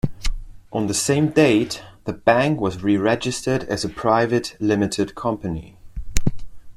On 0.73 0.87
the 0.87 0.95
same 0.95 1.27
date, 1.29 1.83
the 2.05 2.13
Bank 2.13 2.59
was 2.59 2.81
re-registered 2.81 3.65
as 3.65 3.85
a 3.85 3.89
private 3.89 4.57
limited 4.59 5.13
company. 5.13 5.77